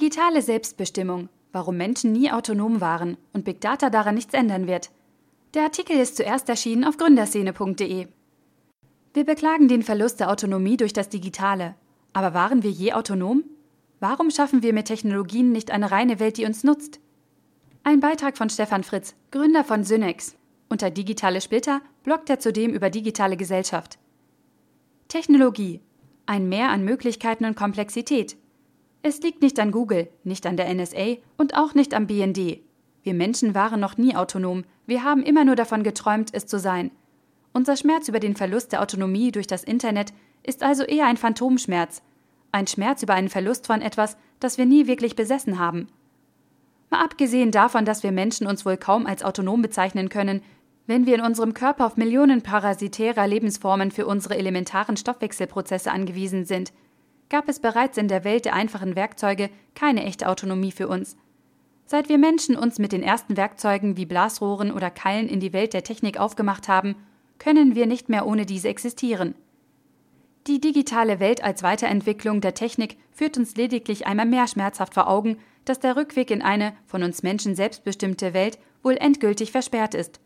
[0.00, 1.28] Digitale Selbstbestimmung.
[1.52, 4.90] Warum Menschen nie autonom waren und Big Data daran nichts ändern wird.
[5.52, 8.06] Der Artikel ist zuerst erschienen auf gründerszene.de.
[9.12, 11.74] Wir beklagen den Verlust der Autonomie durch das Digitale.
[12.14, 13.44] Aber waren wir je autonom?
[13.98, 16.98] Warum schaffen wir mit Technologien nicht eine reine Welt, die uns nutzt?
[17.84, 20.34] Ein Beitrag von Stefan Fritz, Gründer von Synex.
[20.70, 23.98] Unter Digitale Splitter bloggt er zudem über digitale Gesellschaft.
[25.08, 25.82] Technologie.
[26.24, 28.38] Ein Mehr an Möglichkeiten und Komplexität.
[29.02, 32.60] Es liegt nicht an Google, nicht an der NSA und auch nicht am BND.
[33.02, 36.90] Wir Menschen waren noch nie autonom, wir haben immer nur davon geträumt, es zu sein.
[37.52, 42.02] Unser Schmerz über den Verlust der Autonomie durch das Internet ist also eher ein Phantomschmerz,
[42.52, 45.88] ein Schmerz über einen Verlust von etwas, das wir nie wirklich besessen haben.
[46.90, 50.42] Mal abgesehen davon, dass wir Menschen uns wohl kaum als autonom bezeichnen können,
[50.86, 56.72] wenn wir in unserem Körper auf Millionen parasitärer Lebensformen für unsere elementaren Stoffwechselprozesse angewiesen sind,
[57.30, 61.16] gab es bereits in der Welt der einfachen Werkzeuge keine echte Autonomie für uns.
[61.86, 65.72] Seit wir Menschen uns mit den ersten Werkzeugen wie Blasrohren oder Keilen in die Welt
[65.72, 66.94] der Technik aufgemacht haben,
[67.38, 69.34] können wir nicht mehr ohne diese existieren.
[70.46, 75.38] Die digitale Welt als Weiterentwicklung der Technik führt uns lediglich einmal mehr schmerzhaft vor Augen,
[75.64, 80.20] dass der Rückweg in eine von uns Menschen selbstbestimmte Welt wohl endgültig versperrt ist.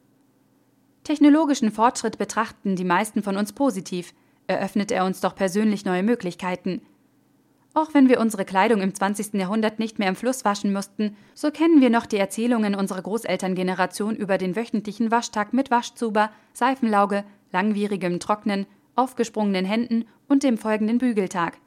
[1.02, 4.14] Technologischen Fortschritt betrachten die meisten von uns positiv,
[4.47, 6.82] eröffnet er uns doch persönlich neue Möglichkeiten.
[7.77, 9.34] Auch wenn wir unsere Kleidung im 20.
[9.34, 14.14] Jahrhundert nicht mehr im Fluss waschen mussten, so kennen wir noch die Erzählungen unserer Großelterngeneration
[14.14, 21.58] über den wöchentlichen Waschtag mit Waschzuber, Seifenlauge, langwierigem Trocknen, aufgesprungenen Händen und dem folgenden Bügeltag.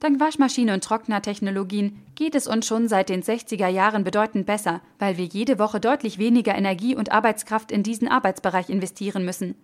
[0.00, 5.18] Dank Waschmaschine und Trocknertechnologien geht es uns schon seit den 60er Jahren bedeutend besser, weil
[5.18, 9.56] wir jede Woche deutlich weniger Energie und Arbeitskraft in diesen Arbeitsbereich investieren müssen.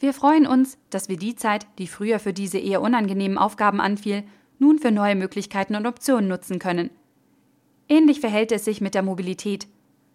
[0.00, 4.24] Wir freuen uns, dass wir die Zeit, die früher für diese eher unangenehmen Aufgaben anfiel,
[4.58, 6.90] nun für neue Möglichkeiten und Optionen nutzen können.
[7.88, 9.68] Ähnlich verhält es sich mit der Mobilität.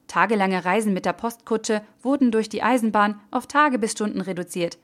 [0.08, 4.78] Tagelange Reisen mit der Postkutsche wurden durch die Eisenbahn auf Tage bis Stunden reduziert.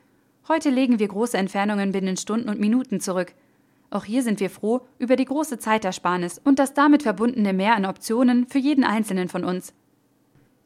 [0.47, 3.33] Heute legen wir große Entfernungen binnen Stunden und Minuten zurück.
[3.89, 7.85] Auch hier sind wir froh über die große Zeitersparnis und das damit verbundene Mehr an
[7.85, 9.73] Optionen für jeden Einzelnen von uns.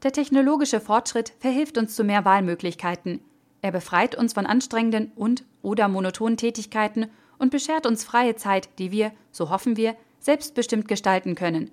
[0.02, 3.20] Der technologische Fortschritt verhilft uns zu mehr Wahlmöglichkeiten.
[3.62, 7.06] Er befreit uns von anstrengenden und oder monotonen Tätigkeiten
[7.42, 11.72] und beschert uns freie Zeit, die wir, so hoffen wir, selbstbestimmt gestalten können.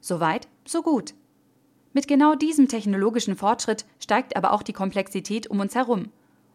[0.00, 1.12] So weit, so gut.
[1.92, 6.08] Mit genau diesem technologischen Fortschritt steigt aber auch die Komplexität um uns herum.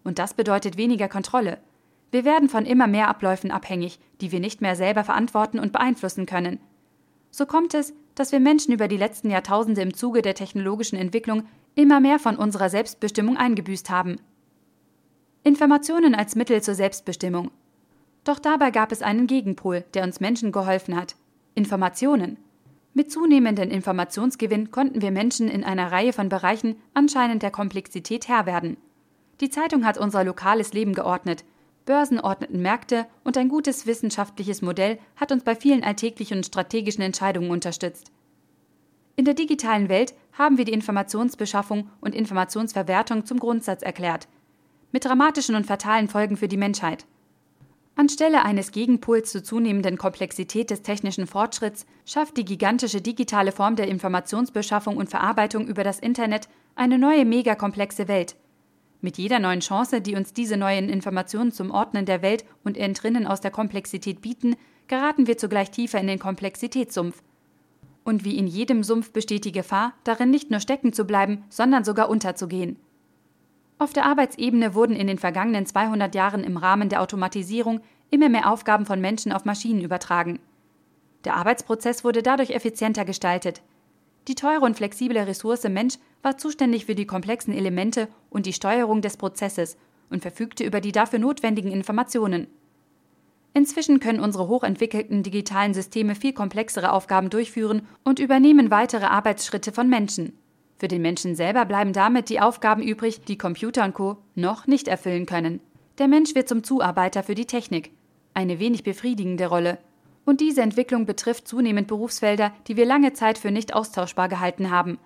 [0.03, 1.59] Und das bedeutet weniger Kontrolle.
[2.09, 6.25] Wir werden von immer mehr Abläufen abhängig, die wir nicht mehr selber verantworten und beeinflussen
[6.25, 6.59] können.
[7.29, 11.43] So kommt es, dass wir Menschen über die letzten Jahrtausende im Zuge der technologischen Entwicklung
[11.75, 14.15] immer mehr von unserer Selbstbestimmung eingebüßt haben.
[15.43, 17.51] Informationen als Mittel zur Selbstbestimmung
[18.25, 21.16] doch dabei gab es einen Gegenpol, der uns Menschen geholfen hat.
[21.53, 22.38] Informationen.
[22.94, 28.46] Mit zunehmendem Informationsgewinn konnten wir Menschen in einer Reihe von Bereichen anscheinend der Komplexität Herr
[28.46, 28.78] werden.
[29.41, 31.44] Die Zeitung hat unser lokales Leben geordnet.
[31.86, 37.03] Börsen ordneten Märkte und ein gutes wissenschaftliches Modell hat uns bei vielen alltäglichen und strategischen
[37.03, 38.12] Entscheidungen unterstützt.
[39.18, 44.28] In der digitalen Welt haben wir die Informationsbeschaffung und Informationsverwertung zum Grundsatz erklärt.
[44.92, 47.06] Mit dramatischen und fatalen Folgen für die Menschheit.
[47.97, 53.88] Anstelle eines Gegenpols zur zunehmenden Komplexität des technischen Fortschritts schafft die gigantische digitale Form der
[53.88, 58.35] Informationsbeschaffung und Verarbeitung über das Internet eine neue megakomplexe Welt.
[59.00, 63.25] Mit jeder neuen Chance, die uns diese neuen Informationen zum Ordnen der Welt und Entrinnen
[63.25, 64.57] aus der Komplexität bieten,
[64.88, 67.23] geraten wir zugleich tiefer in den Komplexitätssumpf.
[68.03, 71.85] Und wie in jedem Sumpf besteht die Gefahr, darin nicht nur stecken zu bleiben, sondern
[71.85, 72.77] sogar unterzugehen.
[73.78, 78.50] Auf der Arbeitsebene wurden in den vergangenen 200 Jahren im Rahmen der Automatisierung immer mehr
[78.50, 80.40] Aufgaben von Menschen auf Maschinen übertragen.
[81.25, 83.62] Der Arbeitsprozess wurde dadurch effizienter gestaltet.
[84.28, 89.02] Die teure und flexible Ressource Mensch war zuständig für die komplexen Elemente und die Steuerung
[89.02, 89.78] des Prozesses
[90.09, 92.47] und verfügte über die dafür notwendigen Informationen.
[93.53, 99.89] Inzwischen können unsere hochentwickelten digitalen Systeme viel komplexere Aufgaben durchführen und übernehmen weitere Arbeitsschritte von
[99.89, 100.38] Menschen.
[100.77, 104.18] Für den Menschen selber bleiben damit die Aufgaben übrig, die Computer und Co.
[104.36, 105.62] noch nicht erfüllen können.
[105.98, 107.92] Der Mensch wird zum Zuarbeiter für die Technik.
[108.33, 109.77] Eine wenig befriedigende Rolle.
[110.25, 114.98] Und diese Entwicklung betrifft zunehmend Berufsfelder, die wir lange Zeit für nicht austauschbar gehalten haben.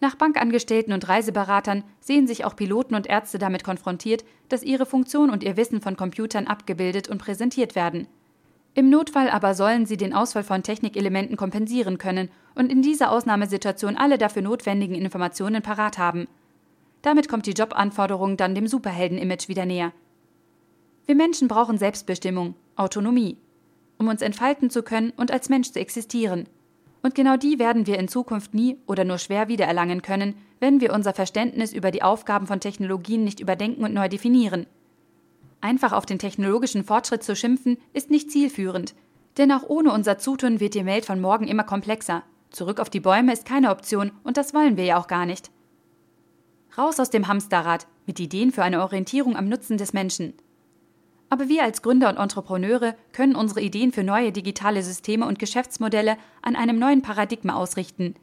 [0.00, 5.30] Nach Bankangestellten und Reiseberatern sehen sich auch Piloten und Ärzte damit konfrontiert, dass ihre Funktion
[5.30, 8.06] und ihr Wissen von Computern abgebildet und präsentiert werden.
[8.74, 13.96] Im Notfall aber sollen sie den Ausfall von Technikelementen kompensieren können und in dieser Ausnahmesituation
[13.96, 16.28] alle dafür notwendigen Informationen parat haben.
[17.02, 19.92] Damit kommt die Jobanforderung dann dem Superhelden-Image wieder näher.
[21.06, 23.38] Wir Menschen brauchen Selbstbestimmung, Autonomie.
[23.98, 26.48] um uns entfalten zu können und als Mensch zu existieren.
[27.02, 30.92] Und genau die werden wir in Zukunft nie oder nur schwer wiedererlangen können, wenn wir
[30.92, 34.66] unser Verständnis über die Aufgaben von Technologien nicht überdenken und neu definieren.
[35.60, 38.94] Einfach auf den technologischen Fortschritt zu schimpfen, ist nicht zielführend,
[39.38, 42.22] denn auch ohne unser Zutun wird die Welt von morgen immer komplexer.
[42.50, 45.50] Zurück auf die Bäume ist keine Option und das wollen wir ja auch gar nicht.
[46.76, 50.34] Raus aus dem Hamsterrad mit Ideen für eine Orientierung am Nutzen des Menschen.
[51.28, 56.16] Aber wir als Gründer und Entrepreneure können unsere Ideen für neue digitale Systeme und Geschäftsmodelle
[56.40, 58.14] an einem neuen Paradigma ausrichten.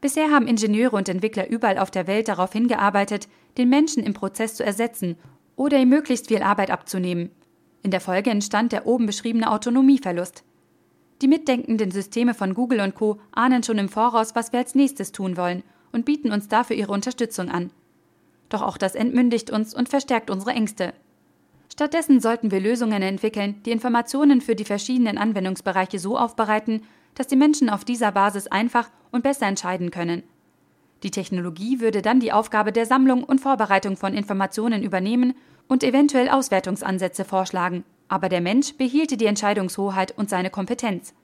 [0.00, 3.26] Bisher haben Ingenieure und Entwickler überall auf der Welt darauf hingearbeitet,
[3.56, 5.16] den Menschen im Prozess zu ersetzen
[5.58, 7.30] oder ihm möglichst viel Arbeit abzunehmen.
[7.82, 10.44] In der Folge entstand der oben beschriebene Autonomieverlust.
[11.20, 15.10] Die mitdenkenden Systeme von Google und Co ahnen schon im Voraus, was wir als nächstes
[15.10, 17.70] tun wollen und bieten uns dafür ihre Unterstützung an.
[18.48, 20.94] Doch auch das entmündigt uns und verstärkt unsere Ängste.
[21.72, 26.82] Stattdessen sollten wir Lösungen entwickeln, die Informationen für die verschiedenen Anwendungsbereiche so aufbereiten,
[27.14, 30.22] dass die Menschen auf dieser Basis einfach und besser entscheiden können.
[31.02, 35.34] Die Technologie würde dann die Aufgabe der Sammlung und Vorbereitung von Informationen übernehmen
[35.68, 41.14] und eventuell Auswertungsansätze vorschlagen, aber der Mensch behielte die Entscheidungshoheit und seine Kompetenz.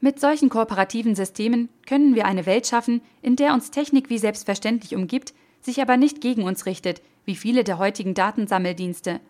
[0.00, 4.96] Mit solchen kooperativen Systemen können wir eine Welt schaffen, in der uns Technik wie selbstverständlich
[4.96, 9.20] umgibt, sich aber nicht gegen uns richtet, wie viele der heutigen Datensammeldienste.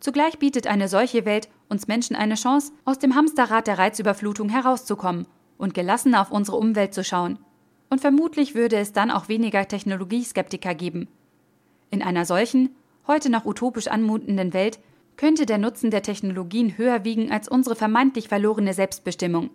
[0.00, 5.26] Zugleich bietet eine solche Welt uns Menschen eine Chance, aus dem Hamsterrad der Reizüberflutung herauszukommen
[5.56, 7.38] und gelassener auf unsere Umwelt zu schauen.
[7.90, 11.08] Und vermutlich würde es dann auch weniger Technologieskeptiker geben.
[11.90, 12.74] In einer solchen,
[13.06, 14.80] heute noch utopisch anmutenden Welt
[15.16, 19.50] könnte der Nutzen der Technologien höher wiegen als unsere vermeintlich verlorene Selbstbestimmung.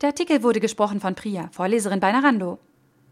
[0.00, 2.58] Der Artikel wurde gesprochen von Priya, Vorleserin bei Narando.